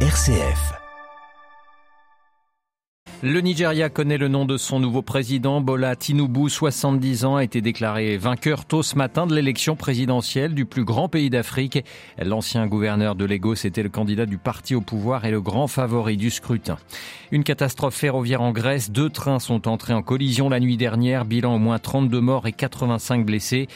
[0.00, 0.85] RCF.
[3.22, 5.62] Le Nigeria connaît le nom de son nouveau président.
[5.62, 10.66] Bola Tinubu, 70 ans, a été déclaré vainqueur tôt ce matin de l'élection présidentielle du
[10.66, 11.82] plus grand pays d'Afrique.
[12.22, 16.18] L'ancien gouverneur de Lagos était le candidat du parti au pouvoir et le grand favori
[16.18, 16.76] du scrutin.
[17.32, 18.90] Une catastrophe ferroviaire en Grèce.
[18.90, 21.24] Deux trains sont entrés en collision la nuit dernière.
[21.24, 23.66] Bilan au moins 32 morts et 85 blessés.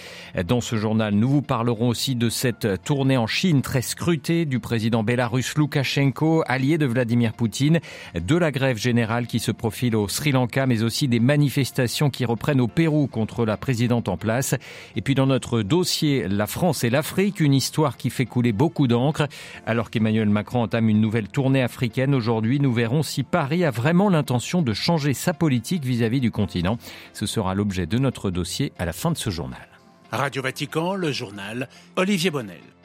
[0.47, 4.61] Dans ce journal, nous vous parlerons aussi de cette tournée en Chine très scrutée du
[4.61, 7.81] président bélarus Loukachenko, allié de Vladimir Poutine,
[8.15, 12.25] de la grève générale qui se profile au Sri Lanka, mais aussi des manifestations qui
[12.25, 14.57] reprennent au Pérou contre la présidente en place.
[14.97, 18.89] Et puis dans notre dossier, la France et l'Afrique, une histoire qui fait couler beaucoup
[18.89, 19.29] d'encre.
[19.67, 24.09] Alors qu'Emmanuel Macron entame une nouvelle tournée africaine aujourd'hui, nous verrons si Paris a vraiment
[24.09, 26.77] l'intention de changer sa politique vis-à-vis -vis du continent.
[27.13, 29.69] Ce sera l'objet de notre dossier à la fin de ce journal.
[30.11, 32.80] Radio Vatican, le journal, Olivier Bonnel.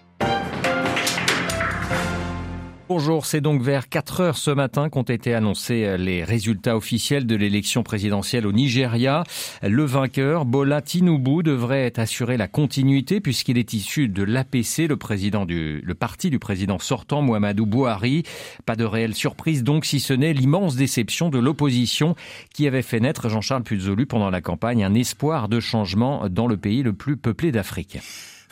[2.88, 7.25] Bonjour, c'est donc vers 4 heures ce matin qu'ont été annoncés euh, les résultats officiels
[7.25, 9.23] de l'élection présidentielle au Nigeria.
[9.64, 16.30] Le vainqueur, Bola Tinubu, devrait assurer la continuité puisqu'il est issu de l'APC, le parti
[16.30, 18.22] du président sortant, Muhammadu Buhari.
[18.67, 22.14] Pas de réelle surprise donc, si ce n'est l'immense déception de l'opposition
[22.53, 26.58] qui avait fait naître Jean-Charles Puzolu pendant la campagne un espoir de changement dans le
[26.58, 27.97] pays le plus peuplé d'Afrique.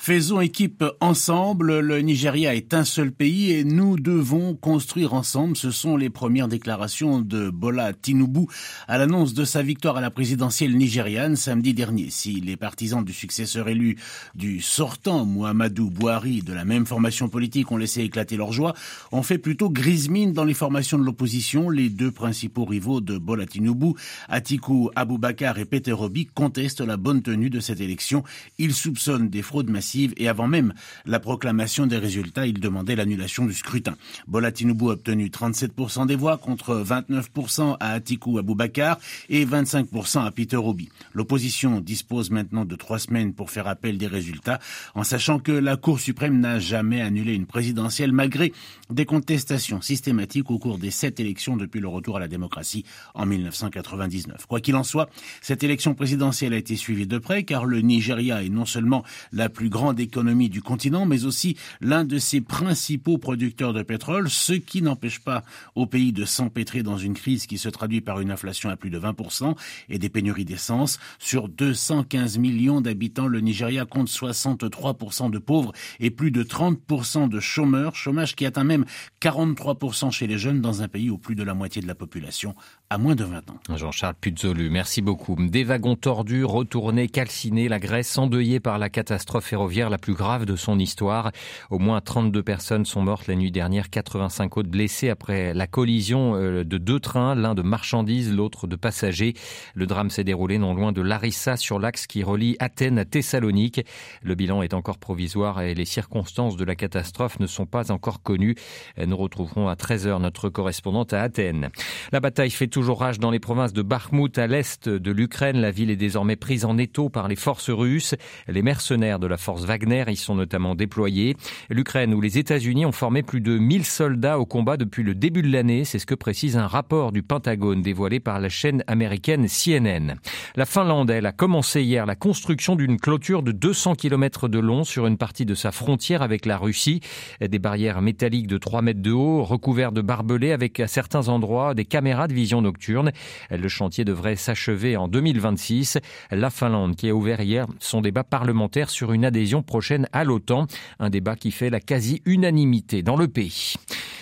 [0.06, 1.80] Faisons équipe ensemble.
[1.80, 5.56] Le Nigeria est un seul pays et nous devons construire ensemble.
[5.56, 8.48] Ce sont les premières déclarations de Bola Tinubu
[8.90, 12.10] à l'annonce de sa victoire à la présidentielle nigériane samedi dernier.
[12.10, 13.98] Si les partisans du successeur élu
[14.36, 18.74] du sortant Muhammadu Buhari de la même formation politique ont laissé éclater leur joie,
[19.14, 21.70] on fait plutôt grise mine dans les formations de l'opposition.
[21.70, 23.94] Les deux principaux rivaux de Bola Tinubu,
[24.28, 28.26] Atiku Abubakar et Peter Obi, contestent la bonne tenue de cette élection.
[28.58, 30.74] Ils soupçonnent des fraudes massives et avant même
[31.06, 33.96] la proclamation des résultats, il demandait l'annulation du scrutin.
[34.28, 38.98] Bola Tinubu a obtenu 37% des voix contre 29% à Atiku Abubakar
[39.30, 40.90] et 25% à Peter Obi.
[41.14, 44.60] L'opposition dispose maintenant de trois semaines pour faire appel des résultats,
[44.96, 48.54] en sachant que la Cour suprême n'a jamais annulé une présidentielle malgré
[48.90, 53.26] des contestations systématiques au cours des sept élections depuis le retour à la démocratie en
[53.26, 54.46] 1999.
[54.48, 55.10] Quoi qu'il en soit,
[55.42, 59.50] cette élection présidentielle a été suivie de près car le Nigeria est non seulement la
[59.50, 64.54] plus grande économie du continent, mais aussi l'un de ses principaux producteurs de pétrole, ce
[64.54, 65.44] qui n'empêche pas
[65.76, 68.90] au pays de s'empêtrer dans une crise qui se traduit par une inflation à plus
[68.90, 69.56] de 20%
[69.90, 71.00] et des pénuries d'essence.
[71.20, 77.40] Sur 215 millions d'habitants, le Nigeria compte 63% de pauvres et plus de 30% de
[77.40, 78.86] chômeurs, chômage qui atteint même
[79.22, 82.56] 43% chez les jeunes dans un pays où plus de la moitié de la population
[82.90, 83.60] a moins de 20 ans.
[83.76, 85.36] Jean-Charles Puzolu, merci beaucoup.
[85.36, 90.46] Des wagons tordus, retournés, calcinés, la Grèce endeuillée par la catastrophe ferroviaire la plus grave
[90.46, 91.32] de son histoire.
[91.70, 96.36] Au moins 32 personnes sont mortes la nuit dernière, 85 autres blessées après la collision
[96.36, 99.34] euh, de deux trains, l'un de marchandises, l'autre de passagers.
[99.74, 103.82] Le drame s'est déroulé non loin de Larissa sur l'axe qui relie Athènes à Thessalonique.
[104.22, 108.22] Le bilan est encore provisoire et les circonstances de la catastrophe ne sont pas encore
[108.22, 108.56] connues.
[109.04, 111.70] Nous retrouverons à 13h notre correspondante à Athènes.
[112.12, 115.60] La bataille fait toujours rage dans les provinces de Bakhmut à l'est de l'Ukraine.
[115.60, 118.16] La ville est désormais prise en étau par les forces russes.
[118.48, 121.36] Les mercenaires de la force Wagner y sont notamment déployés.
[121.70, 125.42] L'Ukraine où les États-Unis ont formé plus de 1000 soldats au combat depuis le début
[125.42, 125.86] de l'année.
[125.86, 130.16] C'est ce que précise un rapport du Pentagone dévoilé par la chaîne américaine CNN.
[130.56, 134.84] La Finlande, elle, a commencé hier la construction d'une clôture de 200 km de long
[134.84, 137.02] sur une partie de sa frontière avec la Russie.
[137.42, 141.74] Des barrières métalliques de 3 mètres de haut, recouvertes de barbelés avec à certains endroits
[141.74, 143.12] des caméras de vision nocturne.
[143.52, 146.00] Le chantier devrait s'achever en 2026.
[146.32, 150.68] La Finlande qui a ouvert hier son débat parlementaire sur une adhésion prochaine à l'OTAN,
[151.00, 153.76] un débat qui fait la quasi-unanimité dans le pays.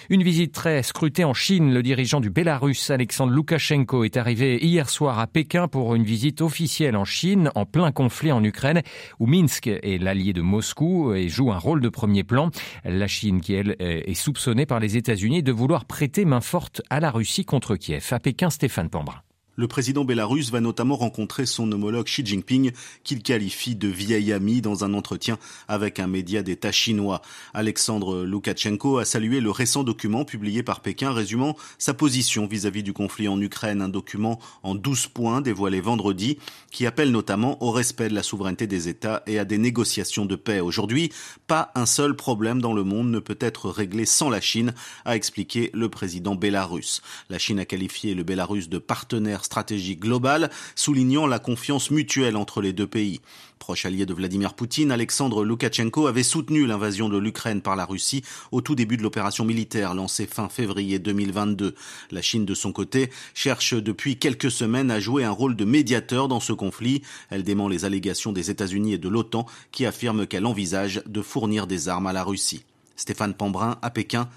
[0.09, 1.73] Une visite très scrutée en Chine.
[1.73, 6.41] Le dirigeant du Bélarus, Alexandre Loukachenko, est arrivé hier soir à Pékin pour une visite
[6.41, 8.81] officielle en Chine, en plein conflit en Ukraine,
[9.19, 12.49] où Minsk est l'allié de Moscou et joue un rôle de premier plan.
[12.83, 16.99] La Chine, qui elle est soupçonnée par les États-Unis de vouloir prêter main forte à
[16.99, 18.09] la Russie contre Kiev.
[18.11, 19.21] À Pékin, Stéphane Pambrin.
[19.57, 22.71] Le président bélarusse va notamment rencontrer son homologue Xi Jinping,
[23.03, 25.37] qu'il qualifie de vieil ami dans un entretien
[25.67, 27.21] avec un média d'État chinois.
[27.53, 32.93] Alexandre Loukachenko a salué le récent document publié par Pékin résumant sa position vis-à-vis du
[32.93, 36.37] conflit en Ukraine, un document en 12 points dévoilé vendredi
[36.71, 40.37] qui appelle notamment au respect de la souveraineté des États et à des négociations de
[40.37, 40.61] paix.
[40.61, 41.11] Aujourd'hui,
[41.47, 44.73] pas un seul problème dans le monde ne peut être réglé sans la Chine,
[45.03, 47.01] a expliqué le président bélarusse.
[47.29, 52.35] La Chine a qualifié le Bélarus de partenaire partenaire stratégique global, soulignant la confiance mutuelle
[52.35, 53.19] entre les deux pays.
[53.59, 58.23] Proche allié de Vladimir Poutine, Alexandre Loukachenko avait soutenu l'invasion de l'Ukraine par la Russie
[58.51, 61.75] au tout début de l'opération militaire lancée fin février 2022.
[62.11, 66.27] La Chine, de son côté, cherche depuis quelques semaines à jouer un rôle de médiateur
[66.27, 67.03] dans ce conflit.
[67.29, 71.67] Elle dément les allégations des États-Unis et de l'OTAN qui affirment qu'elle envisage de fournir
[71.67, 72.63] des armes à la Russie.
[72.95, 74.29] Stéphane Pambrin à Pékin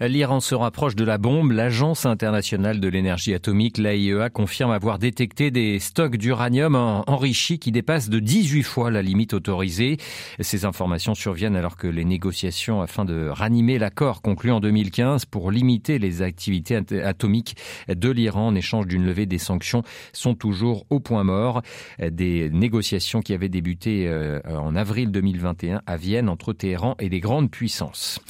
[0.00, 1.52] L'Iran se rapproche de la bombe.
[1.52, 8.10] L'Agence internationale de l'énergie atomique, l'AIEA, confirme avoir détecté des stocks d'uranium enrichi qui dépassent
[8.10, 9.96] de 18 fois la limite autorisée.
[10.40, 15.50] Ces informations surviennent alors que les négociations afin de ranimer l'accord conclu en 2015 pour
[15.50, 17.56] limiter les activités atomiques
[17.88, 19.82] de l'Iran en échange d'une levée des sanctions
[20.12, 21.62] sont toujours au point mort.
[21.98, 27.20] Des négociations qui avaient débuté euh, en avril 2021 à Vienne entre Téhéran et les
[27.20, 28.20] grandes puissances.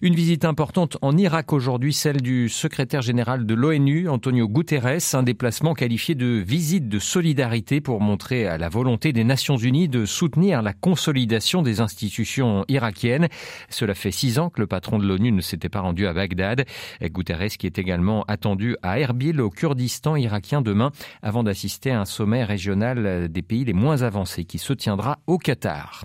[0.00, 5.24] Une visite importante en Irak aujourd'hui, celle du secrétaire général de l'ONU, Antonio Guterres, un
[5.24, 10.06] déplacement qualifié de visite de solidarité pour montrer à la volonté des Nations Unies de
[10.06, 13.26] soutenir la consolidation des institutions irakiennes.
[13.70, 16.64] Cela fait six ans que le patron de l'ONU ne s'était pas rendu à Bagdad.
[17.02, 20.92] Guterres qui est également attendu à Erbil au Kurdistan irakien demain
[21.22, 25.38] avant d'assister à un sommet régional des pays les moins avancés qui se tiendra au
[25.38, 26.04] Qatar.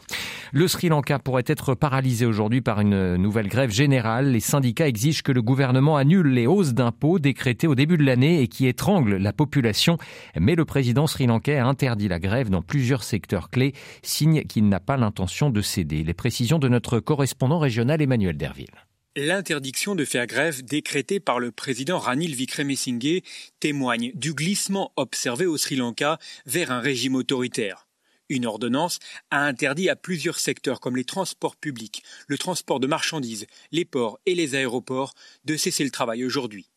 [0.52, 3.83] Le Sri Lanka pourrait être paralysé aujourd'hui par une nouvelle grève générale.
[3.88, 8.42] Les syndicats exigent que le gouvernement annule les hausses d'impôts décrétées au début de l'année
[8.42, 9.98] et qui étranglent la population.
[10.40, 14.80] Mais le président sri-lankais a interdit la grève dans plusieurs secteurs clés, signe qu'il n'a
[14.80, 16.04] pas l'intention de céder.
[16.04, 18.68] Les précisions de notre correspondant régional Emmanuel Derville.
[19.16, 23.22] L'interdiction de faire grève décrétée par le président Ranil Wickremesinghe
[23.60, 27.83] témoigne du glissement observé au Sri Lanka vers un régime autoritaire.
[28.30, 29.00] Une ordonnance
[29.32, 34.20] a interdit à plusieurs secteurs comme les transports publics, le transport de marchandises, les ports
[34.26, 35.14] et les aéroports
[35.46, 36.70] de cesser le travail aujourd'hui.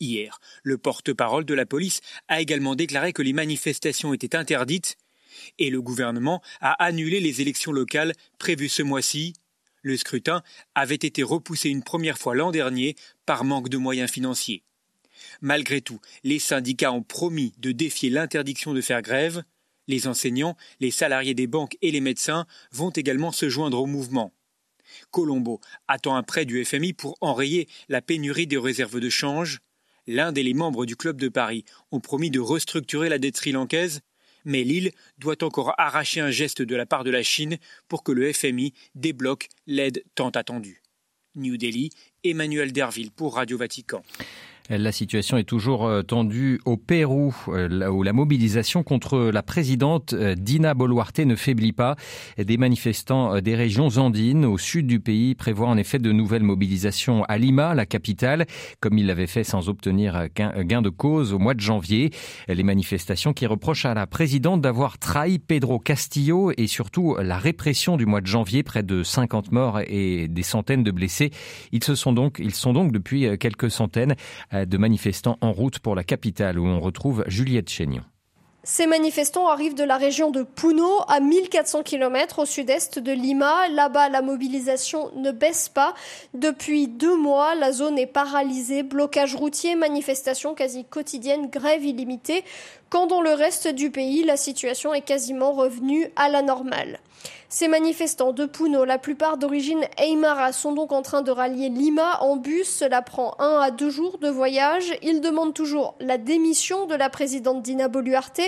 [0.00, 4.96] Hier, le porte-parole de la police a également déclaré que les manifestations étaient interdites
[5.58, 9.34] et le gouvernement a annulé les élections locales prévues ce mois-ci.
[9.82, 10.42] Le scrutin
[10.74, 12.96] avait été repoussé une première fois l'an dernier
[13.26, 14.62] par manque de moyens financiers.
[15.40, 19.42] Malgré tout, les syndicats ont promis de défier l'interdiction de faire grève.
[19.90, 24.32] Les enseignants, les salariés des banques et les médecins vont également se joindre au mouvement.
[25.10, 29.58] Colombo attend un prêt du FMI pour enrayer la pénurie des réserves de change.
[30.06, 34.02] L'un des membres du Club de Paris ont promis de restructurer la dette sri-lankaise,
[34.44, 37.58] mais l'île doit encore arracher un geste de la part de la Chine
[37.88, 40.82] pour que le FMI débloque l'aide tant attendue.
[41.34, 41.90] New Delhi,
[42.22, 44.04] Emmanuel Derville pour Radio Vatican.
[44.70, 50.12] La situation est toujours euh, tendue au Pérou, euh, où la mobilisation contre la présidente
[50.12, 51.96] euh, Dina Boluarte ne faiblit pas.
[52.38, 57.24] Des manifestants des régions andines au sud du pays prévoient en effet de nouvelles mobilisations
[57.24, 58.46] à Lima, la capitale,
[58.78, 62.10] comme il l'avait fait sans obtenir gain de cause au mois de janvier.
[62.46, 67.96] Les manifestations qui reprochent à la présidente d'avoir trahi Pedro Castillo et surtout la répression
[67.96, 71.30] du mois de janvier, près de 50 morts et des centaines de blessés.
[71.72, 74.14] Ils, se sont donc, ils sont donc depuis quelques centaines
[74.66, 78.02] de manifestants en route pour la capitale où on retrouve Juliette Chénion.
[78.62, 83.68] Ces manifestants arrivent de la région de Puno, à 1400 km au sud-est de Lima.
[83.68, 85.94] Là-bas, la mobilisation ne baisse pas.
[86.34, 88.82] Depuis deux mois, la zone est paralysée.
[88.82, 92.44] Blocage routier, manifestations quasi quotidiennes, grève illimitée.
[92.90, 97.00] Quand dans le reste du pays, la situation est quasiment revenue à la normale.
[97.52, 102.22] Ces manifestants de Puno, la plupart d'origine Aymara, sont donc en train de rallier Lima
[102.22, 102.68] en bus.
[102.68, 104.94] Cela prend un à deux jours de voyage.
[105.02, 108.40] Ils demandent toujours la démission de la présidente Dina Boluarte.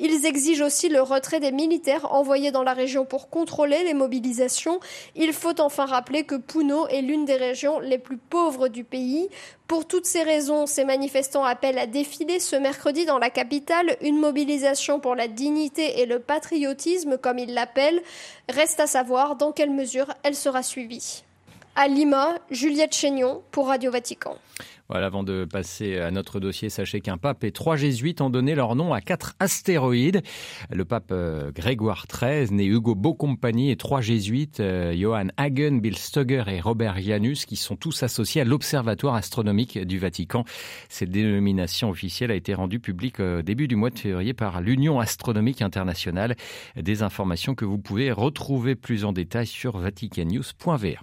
[0.00, 4.80] Ils exigent aussi le retrait des militaires envoyés dans la région pour contrôler les mobilisations.
[5.14, 9.28] Il faut enfin rappeler que Puno est l'une des régions les plus pauvres du pays.
[9.68, 14.16] Pour toutes ces raisons, ces manifestants appellent à défiler ce mercredi dans la capitale une
[14.16, 18.00] mobilisation pour la dignité et le patriotisme, comme ils l'appellent.
[18.48, 21.24] Reste à savoir dans quelle mesure elle sera suivie.
[21.78, 24.38] À Lima, Juliette Chénion pour Radio Vatican.
[24.88, 28.54] Voilà, avant de passer à notre dossier, sachez qu'un pape et trois jésuites ont donné
[28.54, 30.22] leur nom à quatre astéroïdes.
[30.70, 35.98] Le pape euh, Grégoire XIII, né Hugo Beaucompagnie et trois jésuites, euh, Johann Hagen, Bill
[35.98, 40.44] Stugger et Robert Janus, qui sont tous associés à l'Observatoire astronomique du Vatican.
[40.88, 44.98] Cette dénomination officielle a été rendue publique au début du mois de février par l'Union
[44.98, 46.36] astronomique internationale.
[46.74, 51.02] Des informations que vous pouvez retrouver plus en détail sur vaticannews.va.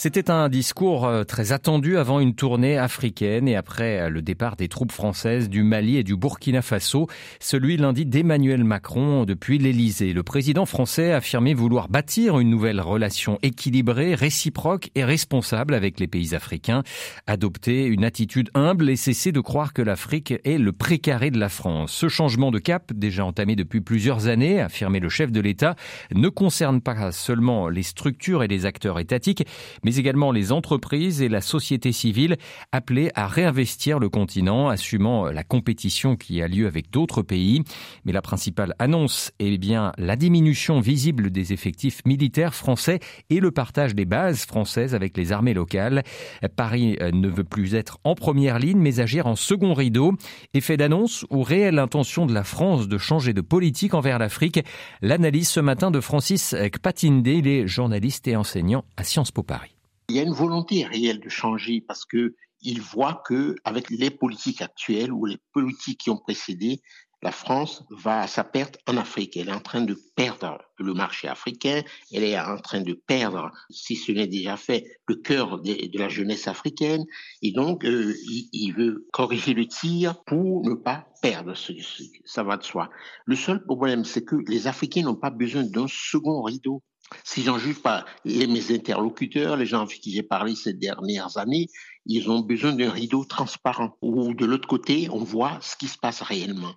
[0.00, 4.54] C'était un discours euh, très attendu avant une tournée africaine et après euh, le départ
[4.54, 7.08] des troupes françaises du Mali et du Burkina Faso,
[7.40, 10.12] celui lundi d'Emmanuel Macron depuis l'Elysée.
[10.12, 15.98] Le président français a affirmé vouloir bâtir une nouvelle relation équilibrée, réciproque et responsable avec
[15.98, 16.84] les pays africains,
[17.26, 21.48] adopter une attitude humble et cesser de croire que l'Afrique est le précaré de la
[21.48, 21.90] France.
[21.90, 25.74] Ce changement de cap, déjà entamé depuis plusieurs années, affirmé le chef de l'État,
[26.14, 29.44] ne concerne pas seulement les structures et les acteurs étatiques,
[29.96, 32.36] également les entreprises et la société civile
[32.72, 37.62] appelées à réinvestir le continent, assumant la compétition qui a lieu avec d'autres pays.
[38.04, 43.50] Mais la principale annonce est bien la diminution visible des effectifs militaires français et le
[43.50, 46.02] partage des bases françaises avec les armées locales.
[46.56, 50.14] Paris euh, ne veut plus être en première ligne, mais agir en second rideau.
[50.54, 54.60] Effet d'annonce ou réelle intention de la France de changer de politique envers l'Afrique?
[55.02, 59.77] L'analyse ce matin de Francis Kpatinde, il est journaliste et enseignant à Sciences Po Paris.
[60.10, 64.10] Il y a une volonté réelle de changer parce que il voit que avec les
[64.10, 66.80] politiques actuelles ou les politiques qui ont précédé,
[67.20, 69.36] la France va à sa perte en Afrique.
[69.36, 71.82] Elle est en train de perdre le marché africain.
[72.12, 76.08] Elle est en train de perdre, si ce n'est déjà fait, le cœur de, la
[76.08, 77.04] jeunesse africaine.
[77.42, 81.54] Et donc, euh, il, veut corriger le tir pour ne pas perdre.
[81.54, 81.72] Ce,
[82.24, 82.88] ça va de soi.
[83.26, 86.82] Le seul problème, c'est que les Africains n'ont pas besoin d'un second rideau
[87.24, 91.36] si j'en juge pas les, mes interlocuteurs, les gens avec qui j'ai parlé ces dernières
[91.36, 91.68] années,
[92.06, 95.98] ils ont besoin d'un rideau transparent où de l'autre côté, on voit ce qui se
[95.98, 96.74] passe réellement.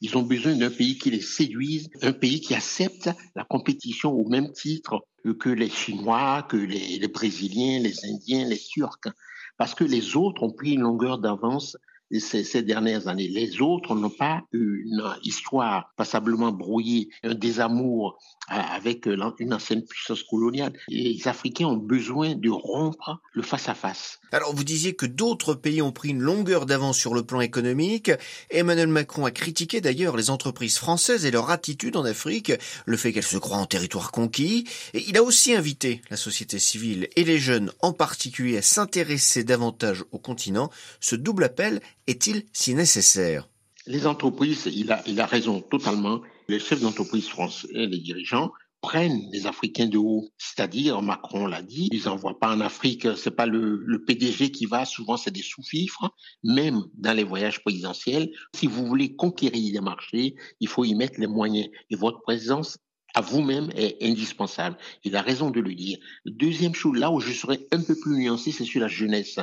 [0.00, 4.28] Ils ont besoin d'un pays qui les séduise, un pays qui accepte la compétition au
[4.28, 5.06] même titre
[5.40, 9.08] que les Chinois, que les, les Brésiliens, les Indiens, les Turcs,
[9.56, 11.76] parce que les autres ont pris une longueur d'avance
[12.18, 13.28] ces, dernières années.
[13.28, 18.18] Les autres n'ont pas une histoire passablement brouillée, un désamour
[18.50, 20.72] euh, avec euh, une ancienne puissance coloniale.
[20.88, 24.20] les Africains ont besoin de rompre le face-à-face.
[24.32, 28.10] Alors vous disiez que d'autres pays ont pris une longueur d'avance sur le plan économique.
[28.50, 32.52] Emmanuel Macron a critiqué d'ailleurs les entreprises françaises et leur attitude en Afrique,
[32.84, 34.66] le fait qu'elles se croient en territoire conquis.
[34.92, 39.44] Et il a aussi invité la société civile et les jeunes en particulier à s'intéresser
[39.44, 40.70] davantage au continent.
[41.00, 43.48] Ce double appel est-il si nécessaire?
[43.86, 46.22] Les entreprises, il a, raison totalement.
[46.48, 50.28] Les chefs d'entreprise français, les dirigeants, prennent les Africains de haut.
[50.36, 54.66] C'est-à-dire, Macron l'a dit, ils n'envoient pas en Afrique, c'est pas le, le, PDG qui
[54.66, 56.10] va, souvent c'est des sous-fifres,
[56.42, 58.30] même dans les voyages présidentiels.
[58.54, 61.68] Si vous voulez conquérir des marchés, il faut y mettre les moyens.
[61.88, 62.78] Et votre présence
[63.14, 64.76] à vous-même est indispensable.
[65.04, 65.98] Il a raison de le dire.
[66.26, 69.38] Deuxième chose, là où je serais un peu plus nuancé, c'est sur la jeunesse.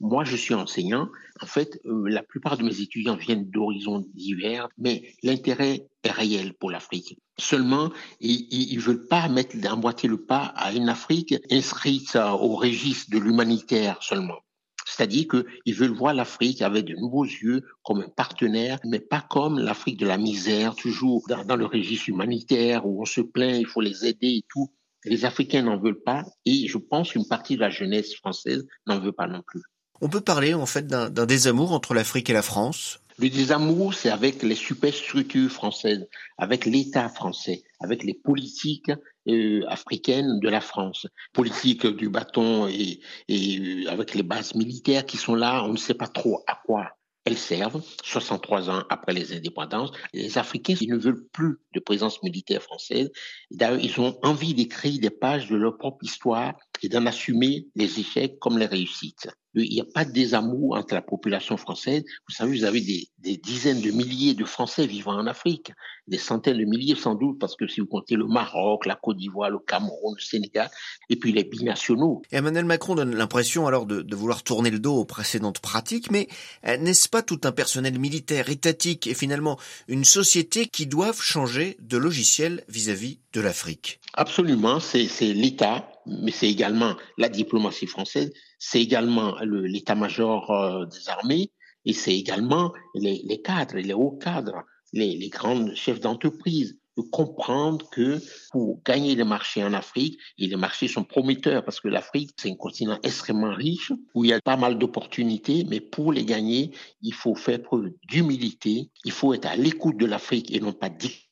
[0.00, 1.08] Moi, je suis enseignant.
[1.42, 6.54] En fait, euh, la plupart de mes étudiants viennent d'horizons divers, mais l'intérêt est réel
[6.54, 7.18] pour l'Afrique.
[7.36, 7.90] Seulement,
[8.20, 13.18] ils ne veulent pas mettre d'emboîter le pas à une Afrique inscrite au registre de
[13.18, 14.38] l'humanitaire seulement.
[14.86, 19.58] C'est-à-dire qu'ils veulent voir l'Afrique avec de nouveaux yeux comme un partenaire, mais pas comme
[19.58, 23.66] l'Afrique de la misère, toujours dans, dans, le registre humanitaire où on se plaint, il
[23.66, 24.72] faut les aider et tout.
[25.04, 29.00] Les Africains n'en veulent pas et je pense qu'une partie de la jeunesse française n'en
[29.00, 29.62] veut pas non plus.
[30.00, 33.00] On peut parler en fait d'un désamour entre l'Afrique et la France?
[33.18, 38.92] Le désamour, c'est avec les superstructures françaises, avec l'État français, avec les politiques
[39.26, 41.08] euh, africaines de la France.
[41.32, 45.94] Politique du bâton et, euh, avec les bases militaires qui sont là, on ne sait
[45.94, 46.92] pas trop à quoi
[47.24, 49.90] elles servent, 63 ans après les indépendances.
[50.14, 53.10] Les Africains, ils ne veulent plus de présence militaire française.
[53.50, 58.00] D'ailleurs, ils ont envie d'écrire des pages de leur propre histoire et d'en assumer les
[58.00, 59.28] échecs comme les réussites.
[59.54, 62.04] Il n'y a pas de désamour entre la population française.
[62.28, 65.72] Vous savez, vous avez des, des, dizaines de milliers de Français vivant en Afrique,
[66.06, 69.16] des centaines de milliers sans doute, parce que si vous comptez le Maroc, la Côte
[69.16, 70.70] d'Ivoire, le Cameroun, le Sénégal,
[71.08, 72.22] et puis les binationaux.
[72.30, 76.10] Et Emmanuel Macron donne l'impression alors de, de, vouloir tourner le dos aux précédentes pratiques,
[76.10, 76.28] mais
[76.66, 79.58] euh, n'est-ce pas tout un personnel militaire, étatique et finalement
[79.88, 84.00] une société qui doivent changer de logiciel vis-à-vis -vis de l'Afrique?
[84.14, 91.52] Absolument, c'est l'État mais c'est également la diplomatie française, c'est également l'état-major euh, des armées,
[91.84, 97.88] et c'est également les, cadres, les hauts cadres, les, les grands chefs d'entreprise, de comprendre
[97.90, 102.32] que pour gagner les marchés en Afrique, et les marchés sont prometteurs parce que l'Afrique,
[102.36, 106.24] c'est un continent extrêmement riche, où il y a pas mal d'opportunités, mais pour les
[106.24, 110.72] gagner, il faut faire preuve d'humilité, il faut être à l'écoute de l'Afrique et non
[110.72, 111.27] pas dicter.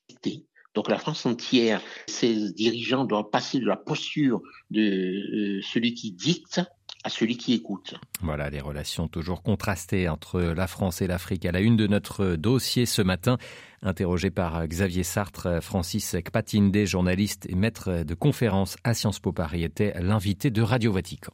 [0.76, 6.12] Donc la France entière, ses dirigeants doivent passer de la posture de euh, celui qui
[6.12, 6.60] dicte
[7.02, 7.94] à celui qui écoute.
[8.20, 11.46] Voilà, les relations toujours contrastées entre la France et l'Afrique.
[11.46, 13.38] À la une de notre dossier ce matin,
[13.80, 19.64] interrogé par Xavier Sartre, Francis Kpatinde, journaliste et maître de conférence à Sciences Po Paris,
[19.64, 21.32] était l'invité de Radio Vatican.